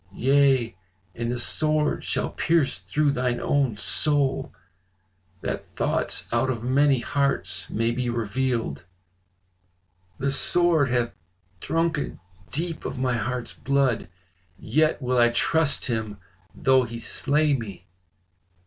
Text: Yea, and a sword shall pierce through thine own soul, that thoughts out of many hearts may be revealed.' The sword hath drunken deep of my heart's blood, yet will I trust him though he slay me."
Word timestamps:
Yea, 0.15 0.75
and 1.13 1.31
a 1.31 1.37
sword 1.37 2.03
shall 2.03 2.31
pierce 2.31 2.79
through 2.79 3.11
thine 3.11 3.39
own 3.39 3.77
soul, 3.77 4.51
that 5.41 5.63
thoughts 5.75 6.27
out 6.31 6.49
of 6.49 6.63
many 6.63 6.97
hearts 7.01 7.69
may 7.69 7.91
be 7.91 8.09
revealed.' 8.09 8.83
The 10.17 10.31
sword 10.31 10.89
hath 10.89 11.11
drunken 11.59 12.19
deep 12.49 12.83
of 12.83 12.97
my 12.97 13.13
heart's 13.15 13.53
blood, 13.53 14.09
yet 14.57 14.99
will 15.03 15.19
I 15.19 15.29
trust 15.29 15.85
him 15.85 16.17
though 16.55 16.81
he 16.81 16.97
slay 16.97 17.53
me." 17.53 17.85